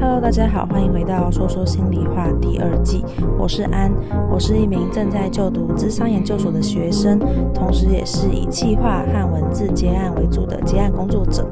[0.00, 3.04] Hello，大家好，欢迎回到说说心里话第二季。
[3.36, 3.92] 我是安，
[4.30, 7.18] 我是一名正在就读智商研究所的学生，
[7.52, 11.44] 同时也是以企划和文字接案为主的接案工作者。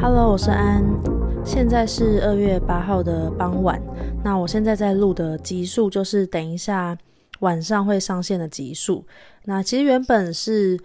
[0.00, 0.84] Hello，我是安，
[1.44, 3.82] 现在是二月八号的傍晚。
[4.22, 6.96] 那我现在在录的集数就是等一下
[7.40, 9.04] 晚上会上线的集数。
[9.44, 10.78] 那其实原本是。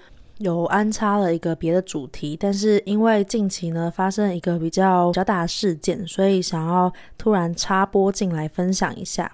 [0.43, 9.31] 有安插了一个别的主题，但是因为近期呢发生一个比较比较大的事件，所以想要突然插播进来分享一下。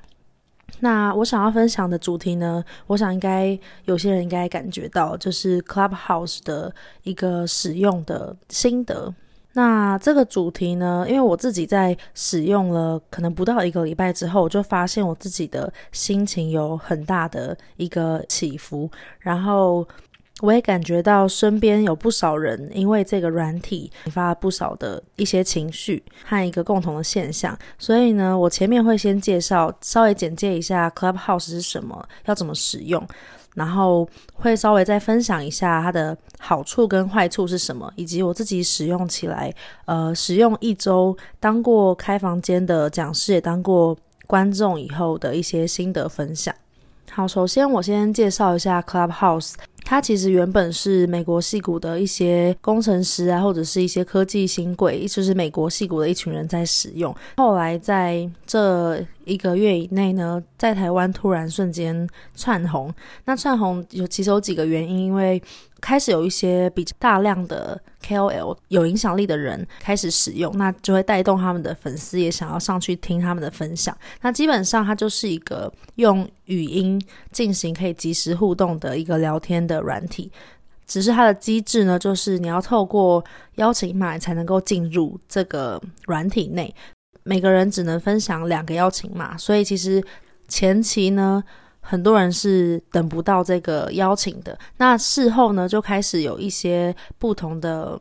[0.81, 9.11] 那我想要分享的主题呢，我想应该有些人应该感觉到，就是 Clubhouse 的一个使用的心得。
[9.53, 18.87] 那这个主题呢，因为我自己在使用了可能不到一个礼拜之后，我就发现我自己的心情有很大的一个起伏，
[19.19, 19.87] 然后。
[20.41, 33.05] 我也感觉到身边有不少人因为这个软体引发了不少的一些情绪和一个共同的现象，所以呢，我前面会先介绍，稍微简介一下 Clubhouse 是什么，要怎么使用，
[33.55, 39.53] 然后会稍微再分享一下它的好处跟坏处是什么，以及我自己使用起来，
[39.85, 46.55] 呃，使用一周当过开房间的讲师，也当过观众以后的一些心得分享。
[47.11, 49.55] 好，首先我先介绍一下 Clubhouse。
[49.89, 57.13] 它其实原本是美国戏谷的一些工程师啊，或者是一些科技新贵，就是美国戏谷的一群人在使用。
[57.37, 62.93] 后来在这一个月以内呢，在台湾突然瞬间窜红。
[63.25, 65.41] 那窜红有其实有几个原因，因为
[65.81, 73.97] 开始有一些比较大量的 KOL 有影响力的人开始使用，那就会带动他们的粉丝也想要上去听他们的分享。
[74.21, 77.01] 那基本上它就是一个用语音
[77.31, 80.31] 进行可以即时互动的一个聊天的软体，
[80.85, 83.23] 只是它的机制呢，就是你要透过
[83.55, 86.73] 邀请码才能够进入这个软体内，
[87.23, 90.03] 每个人只能分享两个邀请码，所以其实
[90.47, 91.43] 前期呢。
[91.81, 97.99] 很多人是等不到这个邀请的，那事后呢，就开始有一些不同的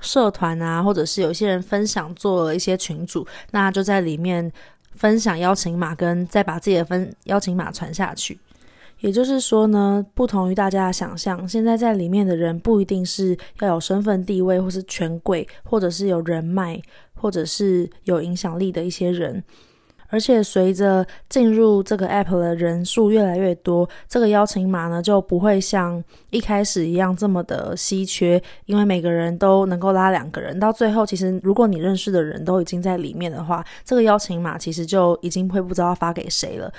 [0.00, 4.50] 社团啊，或者是有些人分享做了一些群组，那就在里面
[4.92, 8.38] 分享邀请码，跟再把自己的分邀请码传下去。
[9.00, 16.80] 也就是说呢，不同于大家的想象，现在在里面的人不一定是要有身份地位，或是权贵，或者是有人脉，
[17.14, 19.42] 或者是有影响力的一些人。
[20.08, 30.58] 而且随着进入这个 app 的人数越来越多，这个邀请码呢就不会像一开始一样这么的稀缺，因为每个人都能够拉两个人。
[30.58, 36.72] 到最后，其实如果你认识的人都已经在里面的话，这个邀请码其实就已经会不知道发给谁了。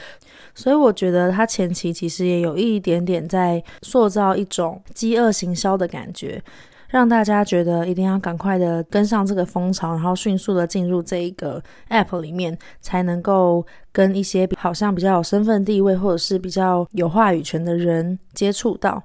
[0.55, 6.41] 所以我觉得他前期其实也有一点点在塑造一种饥饿行销的感觉。
[6.89, 19.03] 让大家觉得一定要赶快的跟上这个风潮，然后迅速的进入这一个 app 里面，才能够跟一些好像比较有身份地位或者是比较有话语权的人接触到。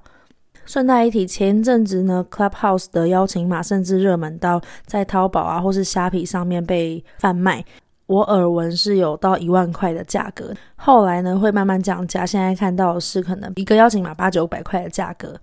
[0.65, 7.65] 顺带一提，前一阵子呢，Clubhouse 的邀请码甚至热门到在淘宝啊或是虾皮上面被贩卖，
[8.05, 10.53] 我耳闻是有到一万块的价格。
[10.77, 15.37] 后来呢，会慢慢降价，现在看到是可能一个邀请码八九百块的价格。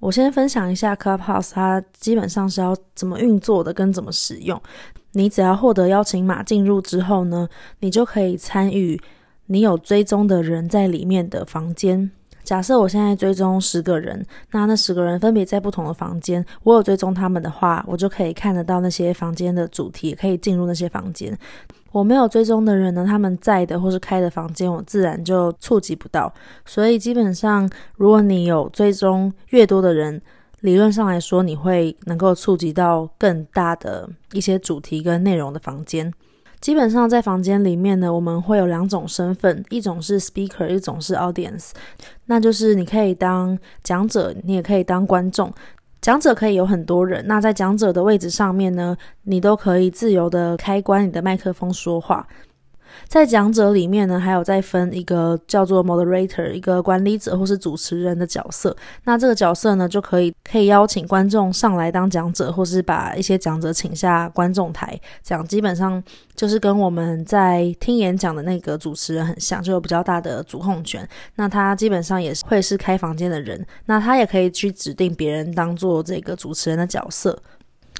[0.00, 4.60] 我先分享一下 Clubhouse，它基本上是要怎么运作的，跟怎么使用。
[5.12, 7.48] 你只要获得邀请码进入之后呢，
[7.80, 9.00] 你就可以参与
[9.46, 12.10] 你有追踪的人在里面的房间。
[12.44, 21.36] 假设我现在追踪十个人，那那十个人分别在不同的房间，我有追踪他们的话，我就可以看得到那些房间的主题，可以进入那些房间。
[21.90, 26.32] 我没有追踪的人呢，他们在的或是开的房间，我自然就触及不到。
[26.64, 30.20] 所以基本上，如果你有追踪越多的人，
[30.60, 36.12] 理论上来说，你会能够触及到更大的一些主题跟内容的房间。
[36.60, 41.70] 基本上在房间里面呢，我们会有两种身份，一种是 speaker，一种是 audience。
[42.26, 45.52] 那就是你可以当讲者，你也可以当观众。
[46.08, 52.26] 讲者可以有很多人，那在讲者的位置上面呢，你都可以自由的开关你的麦克风说话。
[53.06, 58.76] 在讲者里面呢，还有再分一个叫做 moderator，一个管理者或是主持人的角色。
[59.04, 64.98] 那这个角色呢，就可以可以邀请观众上来当讲者，或是把一些讲者请下观众台。
[65.22, 66.02] 讲基本上
[66.34, 71.06] 就是跟我们在听演讲的那个主持人很像，就有比较大的主控权。
[71.36, 77.38] 那他基本上也是会是开房间的人，那他也可以去指定别人当做这个主持人的角色。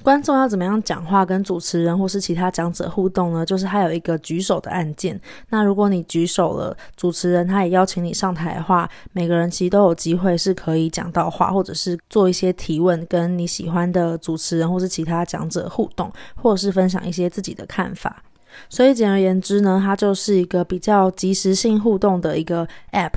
[0.03, 3.45] 观众要怎么样讲话跟主持人或是其他讲者互动呢？
[3.45, 5.21] 就是他有一个举手的按键。
[5.51, 18.23] 那如果你举手了，主持人他也邀请你上台的话，每个人其实都有机会是可以讲到话，或者是做一些提问，跟你喜欢的主持人或是其他讲者互动，或者是分享一些自己的看法。
[18.71, 23.15] 所以简而言之呢，它就是一个比较即时性互动的一个 App。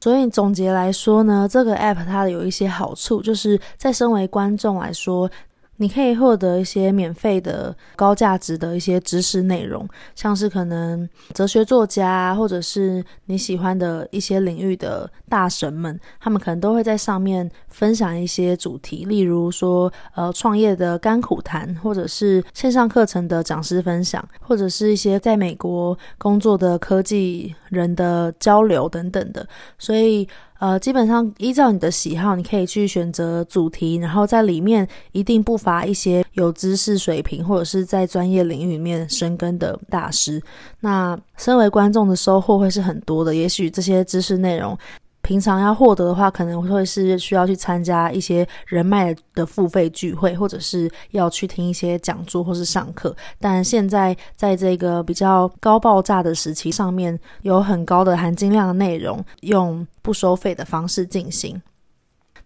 [0.00, 5.30] 所以总结来说呢，这个 App 它有一些好处，就是在身为观众来说。
[5.78, 29.46] 你可以获得一些免费的高价值的一些知识内容，像是可能哲学作家，或者是你喜欢的一些领域的大神们，他们可能都会在上面分享一些主题，例如说呃创业的甘苦谈，或者是线上课程的讲师分享，或者是一些在美国工作的科技人的交流等等的，
[29.78, 30.26] 所以。
[30.58, 40.42] 呃，基本上依照你的喜好，你可以去选择主题，然后在里面一定不乏一些有知识水平或者是在专业领域里面深耕的大师。
[40.80, 44.76] 那身为观众的收获会是很多的，也许这些知识内容。
[45.26, 53.12] 平常要获得的话，可能会是需要去参加一些人脉的付费聚会，或者是要去听一些讲座或是上课。
[53.40, 61.60] 但现在在这个比较高爆炸的时期上面，有很高的含金量的内容，用不收费的方式进行。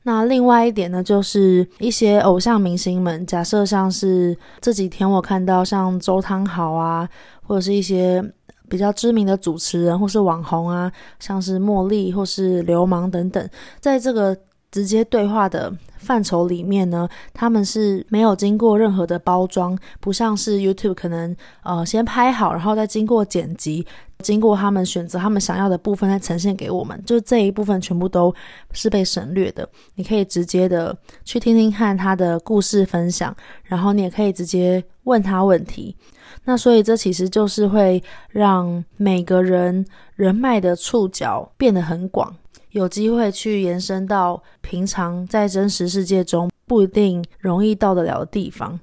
[0.02, 7.06] 那另外一点呢，就是一些偶像明星们，假设像是这几天我看到像周汤豪啊，
[7.42, 8.24] 或者是一些。
[8.70, 13.46] 比较知名的主持人或是网红啊，像是茉莉或是流氓等等，
[13.80, 14.34] 在这个
[14.70, 23.84] 直接对话的范畴里面呢，他们是没有经过任何的包装，不像是 YouTube 可能呃先拍好，然后再经过剪辑，
[24.20, 28.32] 经过他们选择他们想要的部分再呈现给我们，就这一部分全部都
[28.70, 29.68] 是被省略的。
[29.96, 33.34] 你可以直接的去听听看他的故事分享，
[33.64, 35.96] 然后你也可以直接问他问题。
[36.44, 39.84] 那所以这其实就是会让每个人
[40.14, 42.34] 人脉的触角变得很广，
[42.70, 48.78] 有机会去延伸到平常在真实世界中不一定容易到得了的地方。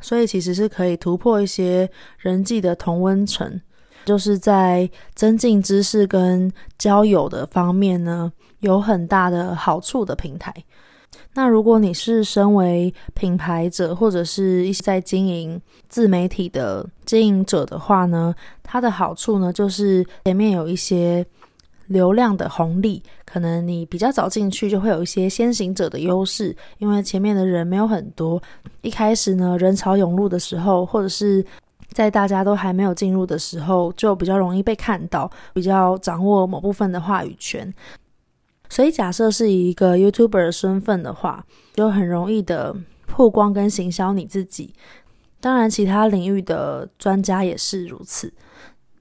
[0.00, 1.88] 所以其实是可以突破一些
[2.18, 3.60] 人际的同温层，
[4.04, 10.52] 就是在增进知识跟交友的方面呢，有很大的好处的平台。
[11.34, 21.24] 那如果你是身为品牌者，或者是一些在经营自媒体的经营者的话呢，它的好处呢，就是前面有一些
[21.86, 28.40] 流量的红利，可能你比较早进去就会有一些先行者的优势，因为前面的人没有很多，
[28.82, 31.44] 一开始呢，人潮涌入的时候，或者是
[31.92, 37.72] 在大家都还没有进入的时候，就比较容易被看到，比较掌握某部分的话语权。
[38.72, 42.74] 所以，假设是以一个 YouTuber 的身份的话，就很容易的
[43.06, 44.72] 曝光跟行销你自己。
[45.40, 48.32] 当然，其他领域的专家也是如此。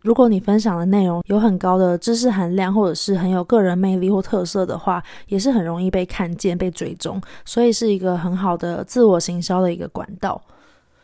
[0.01, 7.21] 如果你分享的内容有很高的知识含量，或者是很有个人魅力或特色的话，也是很容易被看见、被追踪。
[7.45, 10.41] 所以，是一个很好的自我行销的一个管道。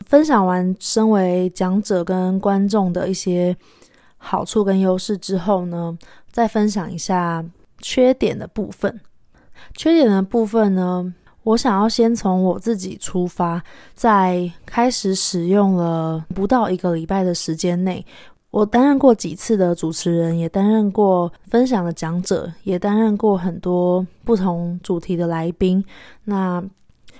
[0.07, 3.55] 分享完身为讲者跟观众的一些
[4.17, 5.97] 好处跟优势之后呢，
[6.29, 7.45] 再分享一下。
[7.79, 8.99] 缺点的部分，
[9.75, 11.13] 缺点的部分呢，
[11.43, 13.63] 我想要先从我自己出发，
[13.93, 18.05] 在开始使用了不到一个礼拜的时间内，
[18.51, 25.83] 我担任过几次的主持人，也担任过分享的讲者，也担任过很多不同主题的来宾。
[26.23, 26.63] 那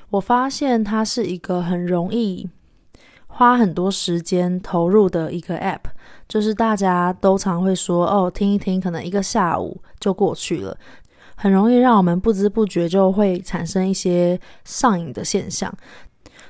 [0.09, 2.50] 我发现它是一个很容易
[3.28, 5.81] 花很多时间投入的一个 App。
[6.28, 10.78] 就是大家都常会说哦，听一听，可能一个下午就过去了，
[11.36, 15.74] 很容易让我们不知不觉就会产生一些上瘾的现象。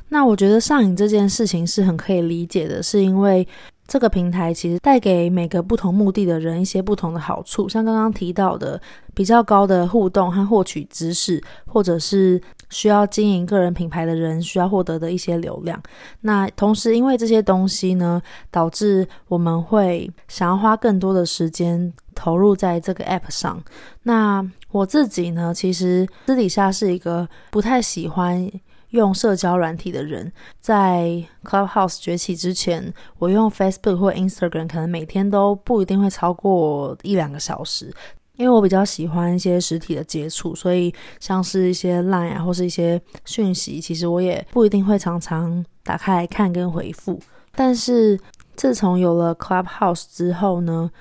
[0.10, 3.48] 那我觉得上瘾这件事情是很可以理解的，是因为
[3.88, 8.80] 这个平台其实带给每个不同目的的人一些不同的好处，像刚刚提到的
[9.14, 12.42] 比较高的互动和获取知识，或者是。
[12.70, 15.82] 需要经营个人品牌的人需要获得的一些流量，
[16.20, 23.64] 那同时因为这些东西呢，导致我们会想要花更多的时间投入在这个 app 上。
[24.04, 28.46] 那我自己呢，其实私底下是一个不太喜欢
[28.90, 30.32] 用社交软体的人。
[30.60, 37.94] 在 Clubhouse 崛起之前，我用 Facebook 或 Instagram，可能每天都不一定会超过一两个小时。
[38.36, 47.20] 因为我比较喜欢一些实体的接触，所以像是一些 Line 啊，或是一些讯息，其实我也不一定会常常打开来看跟回复。
[47.56, 48.20] 但是
[48.56, 50.92] 自从有了 Clubhouse 之后呢，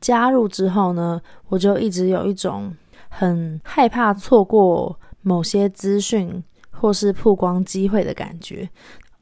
[0.00, 2.74] 加入之后呢，我就一直有一种
[3.08, 6.42] 很害怕错过某些资讯
[6.80, 8.68] 或是曝光机会的感觉。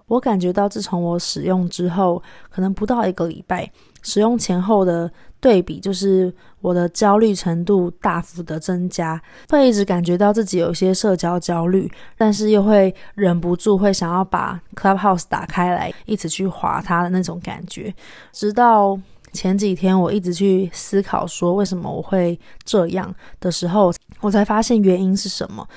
[0.06, 17.94] 我感觉到，自从我使用之后，可能不到一个礼拜，使用前后的对比，就是我的焦虑程度大幅的增加，会一直感觉到自己有一些社交焦虑，但是又会忍不住会想要把 Clubhouse 打开来，一直去划它的那种感觉。
[18.32, 18.98] 直到
[19.34, 25.68] 前几天，我一直去思考说为什么我会这样的时候，我才发现原因是什么。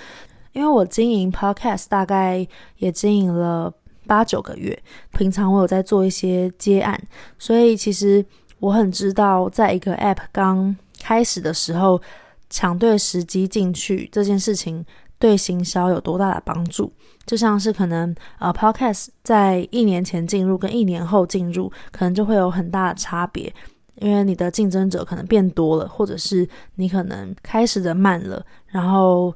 [0.53, 3.73] 因为我经营 Podcast 大概也经营了。
[4.07, 4.77] 八九个月，
[5.11, 6.99] 平常我有在做一些接案，
[7.37, 8.25] 所以其实
[8.59, 12.01] 我很知道，在一个 App 刚开始的时候，
[12.49, 14.83] 抢对时机进去这件事情
[15.19, 16.91] 对行销有多大的帮助。
[17.25, 23.53] 就像是可能呃 Podcast 在一年前进入跟一年后进入，可能就会有很大的差别，
[23.97, 29.33] 因为你的竞争者可能变多了，或者是你可能开始的慢了，然后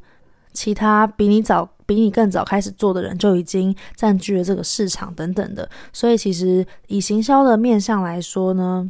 [0.56, 1.70] 其他比你早。
[1.88, 8.90] 比你更早开始做的人就已经占据了这个市场等等的，所以其实以行销的面向来说呢，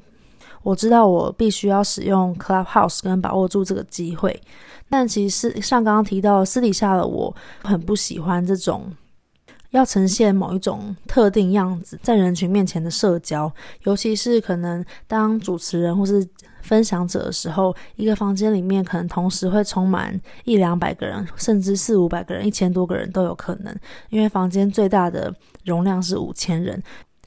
[0.64, 4.42] 我知道我必须要使用 Clubhouse 跟把握住这个机会，
[4.90, 8.90] 但其实像刚刚提到私底下的我很不喜欢这种
[9.76, 13.52] 要呈现某一种特定样子在人群面前的社交，
[13.84, 16.28] 尤其是可能当主持人或是。
[16.66, 23.72] 分享者的时候，一个房间里面可能同时会充满一两百个人，甚至四五百个人、一千多个人都有可能。
[24.10, 25.32] 因为房间最大的
[25.64, 26.82] 容量是五千人，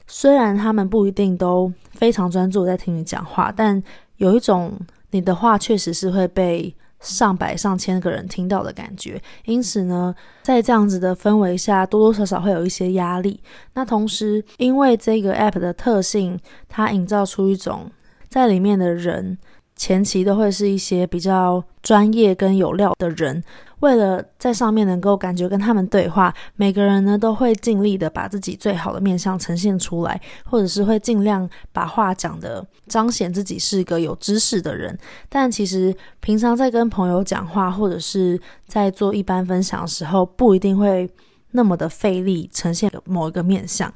[0.07, 3.81] 虽然他们不一定都非常专注在听你讲话，但
[4.17, 4.77] 有一种
[5.11, 9.21] 你的话确实是会被上百上千个人听到的感觉。
[9.45, 13.41] 因此呢，在这样子的氛围下，多多少少会有一些压力。
[13.73, 17.89] 那同时，因为这个 app 的特性，它营造出一种。
[18.27, 19.37] 在里面的人
[19.75, 23.43] 前期都会是一些比较专业跟有料的人，
[23.79, 34.97] 为了在上面能够感觉跟他们对话，每个人呢都会尽力的把自己最好的面相呈现出来，或者是会尽量把话讲的彰显自己是一个有知识的人。
[35.27, 41.09] 但其实平常在跟朋友讲话，或者是在做一般分享的时候，不一定会
[41.51, 43.93] 那么的费力呈现某一个面相。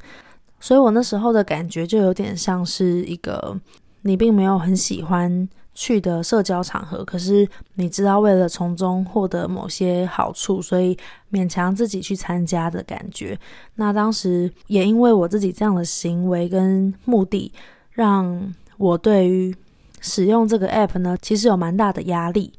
[0.60, 3.60] 所以我那时候的感觉就有点像是一个。
[4.06, 10.98] 你并没有很喜欢去的社交场合，可是你知道为了从中获得某些好处，所以
[11.32, 13.38] 勉强自己去参加的感觉。
[13.76, 17.52] 那当时也因为我自己这样的行为跟目的，
[17.92, 19.56] 让我对于
[20.00, 22.54] 使用这个 app 呢，其实有蛮大的压力。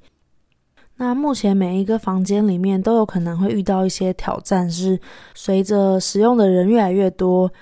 [0.97, 4.99] 那目前每一个房间里面都有可能会遇到一些挑战，是
[5.35, 7.53] 随着使用的人越来越多。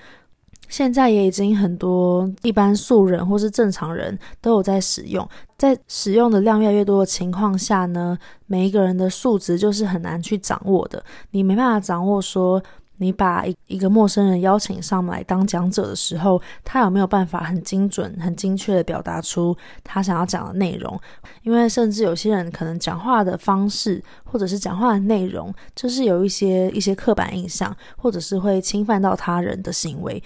[0.69, 5.27] 现在也已经很多一般素人或是正常人都有在使用，
[5.57, 8.17] 在使用的量越来越多的情况下呢，
[8.47, 11.03] 每一个人的素质就是很难去掌握的。
[11.31, 12.61] 你没办法掌握说，
[12.97, 20.99] 你把一一个陌生人邀请上来当讲者的时候，他有没有办法很精准、很精确地表达出他想要讲的内容？
[21.43, 30.21] 因为甚至有些人可能讲话的方式或者是讲话的内容，就是有一些一些刻板印象，或者是会侵犯到他人的行为。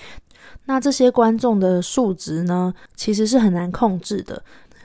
[0.68, 4.42] 那这些观众的数值呢，其实是很难控制的。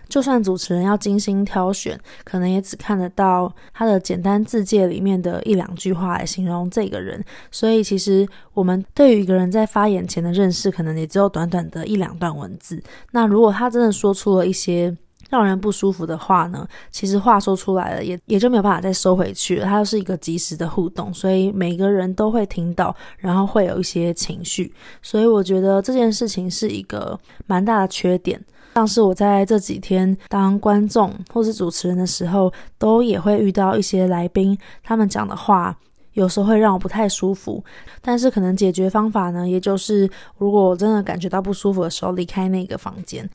[0.08, 7.24] 就算主持人要精心挑选，可能也只看得到他的简单字介里面的一两句话来形容这个人。
[7.50, 12.82] 所以，其实我们对于一个人在发言前的认识，可能也只有短短的一两段文字。
[13.12, 14.94] 那如果他真的说出了一些
[15.32, 19.64] 让人不舒服的话呢，其实话说出来了，也也就没有办法再收回去了。
[19.64, 24.70] 它就是一个即时的互动，所以每个人都会听到，然后会有一些情绪。
[25.00, 28.38] 所以我觉得这件事情是一个蛮大的缺点。
[28.74, 35.74] 像是我在这几天当观众或是主持人的时候，都也会遇到一些来宾，他们讲的话
[36.12, 37.64] 有时候会让我不太舒服。
[38.02, 43.26] 但是可能解决方法呢，也就是如果我真的感觉到不舒服的时候，离开那个房间。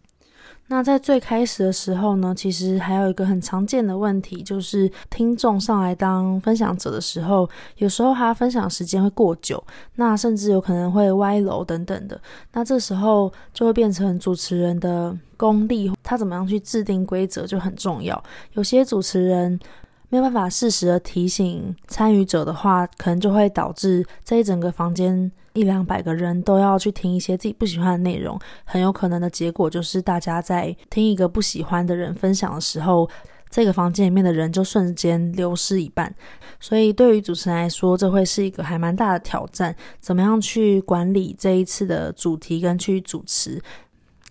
[0.69, 9.63] 那在最开始的时候呢，其实还有一个很常见的问题，就是听众上来当分享者的时候，有时候他分享时间会过久，
[9.95, 12.19] 那甚至有可能会歪楼等等的。
[12.51, 18.21] 那这时候就会变成主持人的功力，他怎么样去制定规则就很重要。
[18.51, 19.57] 有些主持人
[20.09, 25.31] 没有办法适时的提醒参与者的话，可能就会导致这一整个房间。
[25.57, 33.09] 一两百个人都要去听一些自己不喜欢的内容，很有可能的结果就是大家在听一个不喜欢的人分享的时候，
[33.49, 36.13] 这个房间里面的人就瞬间流失一半。
[36.59, 39.75] 所以对于主持人来说，这会是一个还蛮大的挑战。
[39.99, 43.59] 怎么样去管理这一次的主题跟去主持？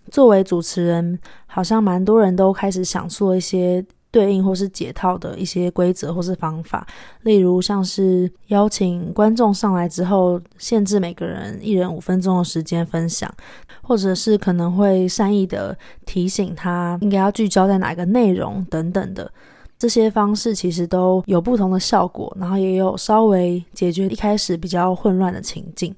[0.09, 3.85] 作为主持人，好像蛮多人都开始想出了一些。
[4.17, 6.87] 对应或是解套的一些规则或是方法，
[7.21, 13.31] 例如像是邀请观众上来之后，限制每个人一人五分钟的时间分享，
[13.83, 19.31] 或者是可能会善意的提醒他应该要聚焦在哪个内容等等的。
[19.77, 25.95] 这些方式其实都有不同的效果，然后也有稍微解决一开始比较混乱的情境。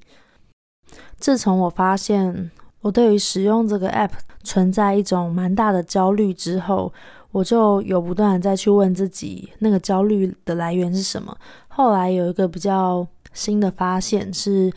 [1.18, 2.50] 自从我发现
[2.82, 4.10] 我对于使用这个 app
[4.42, 6.92] 存在一种蛮大的焦虑之后，
[7.32, 11.36] 我就有不断再去问自己，那个焦虑的来源是什么。
[11.68, 14.72] 后来有一个比较新的发现是，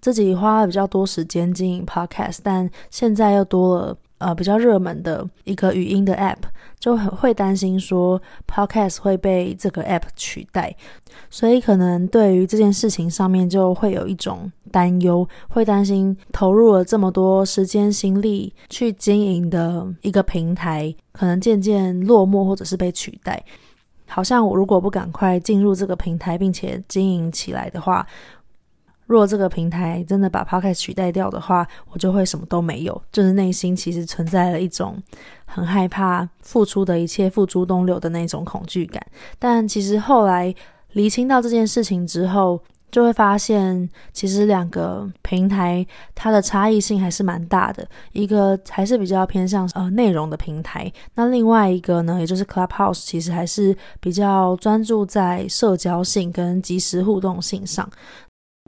[0.00, 3.96] 自己花了比较多时间经营 podcast，但现在又多了。
[4.18, 6.38] 呃，比较热门的一个语音的 App，
[6.78, 10.74] 就很会担心说 Podcast 会被这个 App 取代，
[11.30, 23.42] 所以可能对于这件事情上面就会有一种担忧，会担心投入了这么多时间心力去经营的一个平台，可能渐渐落寞或者是被取代。
[24.10, 28.06] 好像我如果不赶快进入这个平台，并且经营起来的话。
[29.08, 33.02] 若这个平台真的把 Podcast 取代掉的话，我就会什么都没有。
[33.10, 35.02] 就是内心其实存在了一种
[35.46, 39.04] 很害怕付出的一切付诸东流的那种恐惧感。
[39.38, 40.54] 但其实后来
[40.92, 42.60] 厘清到这件事情之后，
[42.90, 47.86] 就会发现其实两个平台它的差异性还是蛮大的。
[48.12, 57.88] 一个还是比较偏向呃内容的平台，那另外一个呢，也就是 Clubhouse，其实还是比较专注在社交性跟即时互动性上。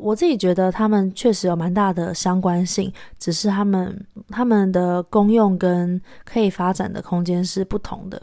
[0.00, 8.20] 我自己觉得他们确实有蛮大的相关性，只是他们他们的功用跟可以发展的空间是不同的。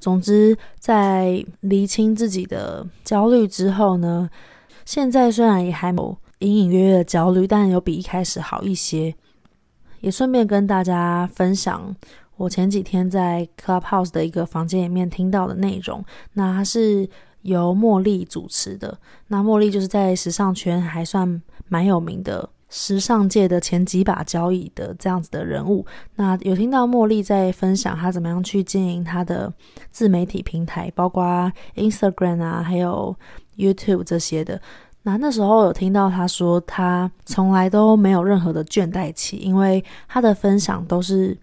[0.00, 4.28] 总之，在厘清自己的焦虑之后呢，
[4.84, 9.14] 现在虽然也还有隐隐约约的焦虑，但有比一开始好一些。
[10.00, 11.94] 也顺便跟大家分享
[12.36, 17.08] 我前几天在 Clubhouse 的一个房间里面听到的内容，那它是。
[17.46, 18.98] 由茉莉主持的，
[19.28, 25.86] 那茉莉就是在时尚圈还算蛮有名的，时尚界的前几把交椅的这样子的人物。
[26.16, 29.52] 那有听到茉莉在分享她怎么样去经营她的
[29.90, 33.14] 自媒体平台，包括 Instagram 啊，还有
[33.56, 34.60] YouTube 这些的。
[35.02, 41.36] 那那时候有听到她说，她从来都没有任何的倦怠期，因为她的分享都是。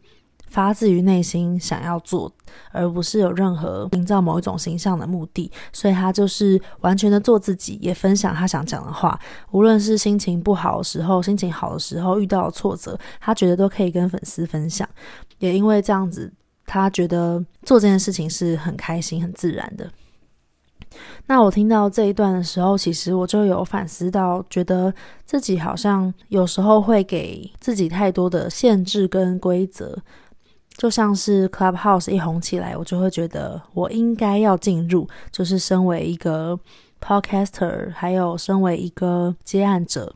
[0.54, 2.32] 发自于内心想要做，
[2.72, 9.20] 而不是有任何营造某一种形象的目的，所以他就是完全的做自己，也分享他想讲的话。
[9.50, 14.88] 无论是心情不好的时候，心情好的时候，遇到挫折，他觉得都可以跟粉丝分享。
[15.40, 16.32] 也因为这样子，
[16.68, 19.90] 他觉得做这件事情是很开心、很自然的。
[21.26, 24.94] 那我听到这一段的时候，其实我就有反思到，觉得
[25.26, 29.98] 自己好像有时候会给自己太多的限制跟规则。
[30.76, 36.60] 就像是 Clubhouse 一红起来，我就会觉得我应该要进入，就是身为一个
[37.00, 40.16] Podcaster，还有身为一个接案者，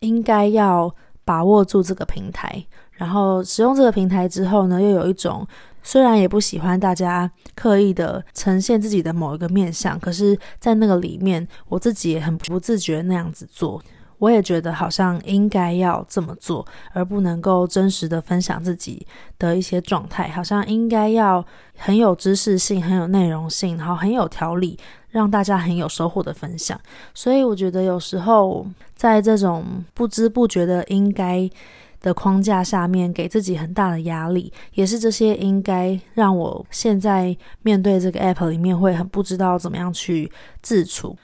[0.00, 2.64] 应该要把握住这个平台。
[2.92, 5.46] 然后使用这个平台之后呢，又有一种
[5.82, 13.82] 虽然也不喜欢大家刻意的呈现自己的某一个面向，可是在那个里面，我自己也很不自觉那样子做。
[14.18, 19.06] 我也觉得好像应该要这么做，而不能够真实的分享自己
[19.38, 21.44] 的一些状态，好像应该要
[21.76, 24.78] 很有知识性、很有内容性，然后很有条理，
[25.10, 26.80] 让大家很有收获的分享。
[27.12, 31.48] 所以我觉得有时候在这种不知不觉的应该
[32.00, 41.16] 的框架下面，给自己很大的压力，也是这些应该让我现在面对这个 app 里面会很不知道怎么样去自处。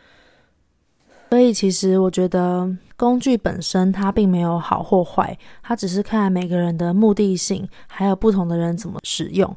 [1.31, 2.77] 所以其实我觉得。
[3.01, 9.57] 工具本身它并没有好或坏，它只是看每个人的目的性，还有不同的人怎么使用。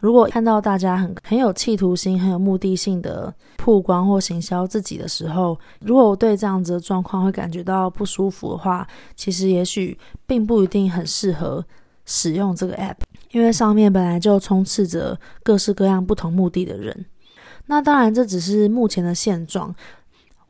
[0.00, 11.64] 如果看到大家很很有企图心、很有目的性的曝光或行销自己的时候，如果我对这样子的状况会感觉到不舒服的话，其实也许并不一定很适合
[12.04, 12.96] 使用这个 app，
[13.30, 17.06] 因为上面本来就充斥着各式各样不同目的的人。
[17.66, 19.72] 那当然，这只是目前的现状。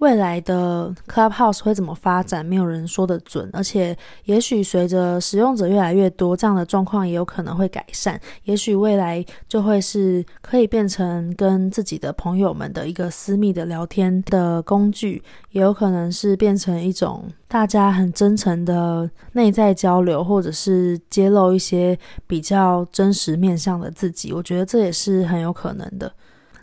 [0.01, 3.49] 未来的 Clubhouse 会怎么发展，没有人说得准。
[3.53, 8.19] 而且，也许随着使用者越来越多，这样的状况也有可能会改善。
[8.45, 24.33] 也许未来就会是可以变成跟自己的朋友们的一个私密的聊天的工具，也有可能是变成一种大家很真诚的内在交流，或者是揭露一些比较真实面向的自己。
[24.33, 26.11] 我觉得这也是很有可能的。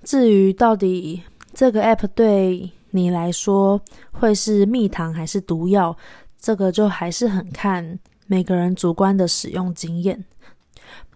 [0.04, 1.22] 至于到底
[1.54, 3.80] 这个 App 对你来说
[4.12, 5.96] 会是蜜糖还是毒药？
[6.40, 10.26] 这个就还是很看每个人主观的使用经验。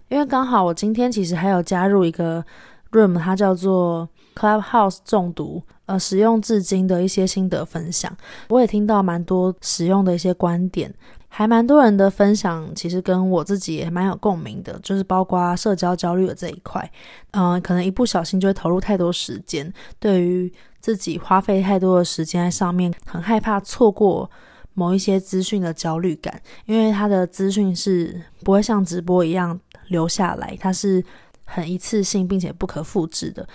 [0.10, 2.44] 因为刚好我今天其实还有加入一个
[2.92, 8.16] Room，它叫做 Clubhouse 中毒，呃，使用至今的一些心得分享。
[8.50, 10.94] 我也听到蛮多使用的一些观点，
[11.30, 16.92] 还蛮多人的分享，其实跟我自己也蛮有共鸣的，就是包括社交焦虑的这一块。
[17.32, 24.30] 嗯、可能一不小心就会投入太多时间，对于自己花费太多的时间在上面，很害怕错过
[24.74, 31.04] 某一些资讯的焦虑感，因为它的资讯是不会像直播一样留下来，它是
[31.46, 33.48] 很一次性并且不可复制的，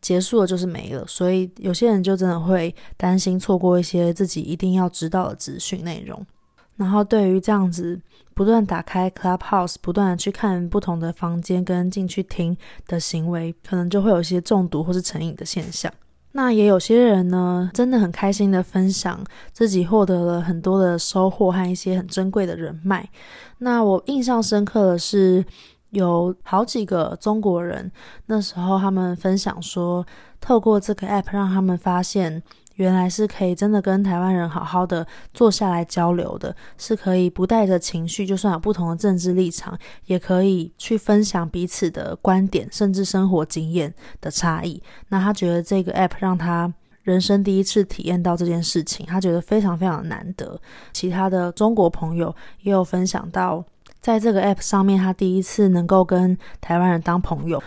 [0.00, 1.04] 结束了就是没了。
[1.06, 6.24] 所以有些人就真的会担心错过一些自己一定要知道的资讯内容。
[6.76, 8.00] 然后对于这样子
[8.34, 15.92] 不断打开 Clubhouse，不断的去看不同的房间跟进去听的行为，可能就会有一些中毒或是成瘾的现象。
[16.36, 23.08] 那也有些人呢，真的很开心的分享自己获得了很多的收获和一些很珍贵的人脉。
[23.58, 25.44] 那我印象深刻的是，
[25.90, 27.90] 有好几个中国人，
[28.26, 30.04] 那时候他们分享说，
[30.40, 32.42] 透过这个 app 让他们发现。
[32.74, 44.82] 原来是可以真的跟台湾人好好的坐下来交流的，是可以不带着情绪，就算有不同的政治立场，也可以去分享彼此的观点，甚至生活经验的差异。
[45.08, 50.58] 那他觉得这个 app 让他人生第一次体验到这件事情，他觉得非常非常难得。
[50.92, 53.64] 其他的中国朋友也有分享到，
[54.00, 57.62] 在这个 app 上面，他第一次能够跟台湾人当朋友。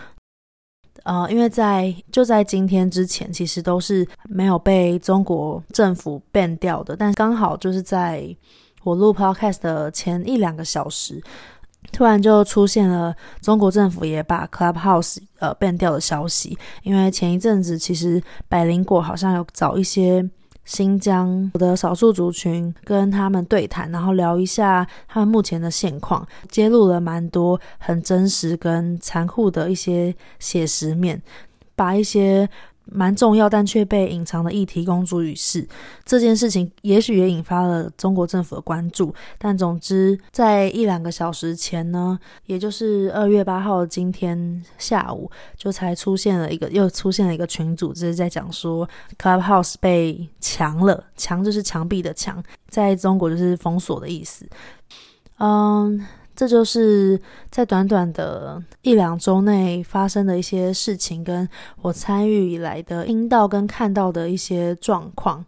[1.04, 6.96] 呃，因为在就在今天之前，其实都是没有被中国政府 ban 掉的。
[6.96, 8.24] 但刚好就是在
[8.84, 11.22] 我录 podcast 的前一两个小时，
[11.92, 16.58] 突然就出现了中国政府也把 Clubhouse 呃 ban 掉的消息。
[16.82, 20.28] 因为前一阵子，其实百灵果好像有找一些。
[20.68, 31.22] 新疆的少数族群跟他们对谈，然后聊一下他们目前的现况，揭露了蛮多很真实跟残酷的一些写实面，
[31.74, 32.46] 把一些。
[32.90, 35.66] 蛮重要但却被隐藏的议题公诸于世，
[36.04, 39.14] 这件事情也许也引发了中国政府的关注。
[39.38, 54.46] 但总之，在一两个小时前呢，也就是二月八号今天下午，就才出现了一个又出现了一个群组，就是在讲说 Clubhouse 被墙了，墙就是墙壁的墙，在中国就是封锁的意思。
[55.38, 56.06] 嗯。
[56.38, 57.20] 这就是
[57.50, 61.48] 在短短的一两周内发生的一些事情，跟
[61.82, 65.44] 我参与以来的听到跟看到的一些状况。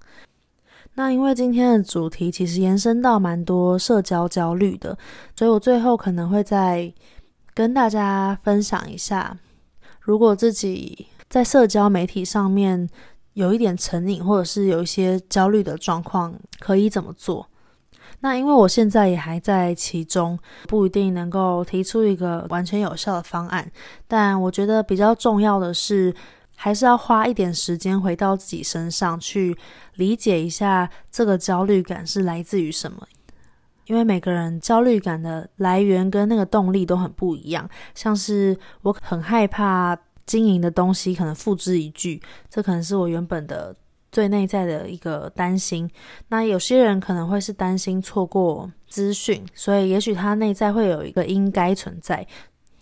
[0.95, 4.99] 那因为今天的主题其实延伸到蛮多社交焦虑的，
[5.37, 6.93] 所以我最后可能会再
[7.55, 9.39] 跟大家分享一下，
[10.01, 12.91] 如果自己在社交媒体上面
[13.35, 17.47] 有一点成瘾，或者是有一些焦虑的状况，可以怎么做。
[18.23, 23.71] 那因为我现在也还在其中，不一定能够提出一个完全有效的方案。
[24.07, 26.15] 但我觉得比较重要的是，
[26.55, 29.57] 还是要花一点时间回到自己身上去
[29.95, 33.07] 理解一下这个焦虑感是来自于什么。
[33.87, 37.67] 因为每个人焦虑感的来源跟那个动力都很不一样。
[37.95, 43.75] 像是我很害怕经营的东西可能付之一炬，这可能是我原本的。
[44.13, 45.91] 最内在的一个担心，
[46.29, 52.27] 那有些人可能会是担心错过资讯，所以也许他内在会有一个应该存在，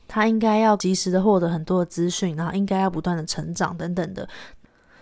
[0.07, 4.27] 他应该要及时的获得很多的资讯，然后应该要不断的成长等等的，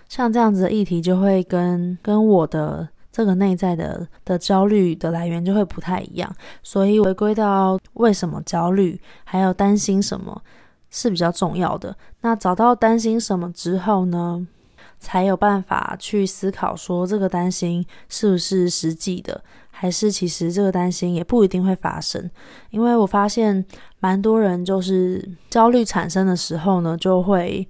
[0.09, 10.43] 像这样子的议题就会跟跟我的这个内在的的焦虑的来源就会不太一样，所以回归到为什么焦虑，还有担心什么
[10.91, 11.97] 是比较重要的。
[12.21, 14.47] 那找到担心什么之后呢，
[14.99, 22.31] 才有办法去思考，说这个担心是不是实际的，还是其实这个担心也不一定会发生。
[22.71, 23.65] 因为我发现
[24.01, 27.69] 蛮多人就是焦虑产生的时候呢，就会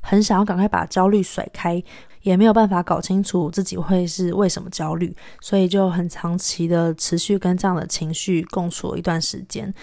[0.00, 1.82] 很想要赶快把焦虑甩开，
[2.22, 9.74] 也没有办法搞清楚自己会是为什么焦虑，所以就很长期的持续跟这样的情绪共处一段时间。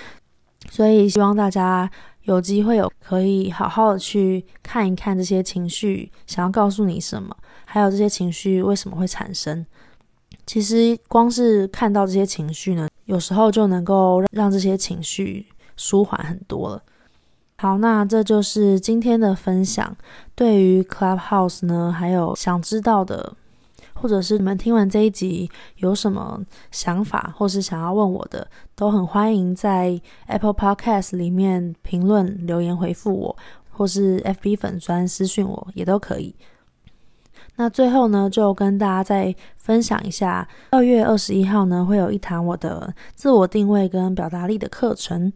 [0.71, 1.91] 所以希望大家。
[2.25, 7.35] 有机会有可以好好的去看一看这些情绪想要告诉你什么，
[7.65, 9.65] 还有这些情绪为什么会产生。
[10.45, 16.83] 其实光是看到这些情绪呢，有时候就能够让这些情绪舒缓很多了。
[17.57, 19.95] 好，那这就是今天的分享。
[20.35, 23.33] 对于 Clubhouse 呢，还有想知道的。
[24.05, 26.39] 或者是你们听完这一集有什么
[26.69, 33.35] 想法，或是想要问我的，都很欢迎在 Apple Podcast 里面评论留言回复我，
[33.71, 36.35] 或是 FB 粉专私讯我也都可以。
[37.55, 45.33] 那最后呢，就跟大家再分享一下，二月二十一号呢会有一堂我的自我定位跟表达力的课程。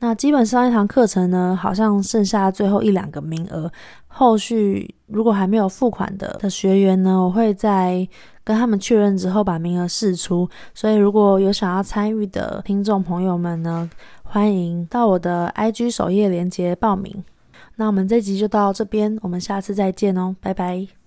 [0.00, 3.70] 那基本上一堂课程呢，好像剩下最后一两个名额。
[4.06, 8.06] 后续如果还没有付款的的学员呢，我会在
[8.44, 10.48] 跟他们确认之后把名额释出。
[10.74, 13.90] 所以如果有想要参与的听众朋友们呢，
[14.22, 17.24] 欢迎到我的 IG 首页链接报名。
[17.76, 20.94] 那我们这集就到这边，我们下次再见哦，拜拜。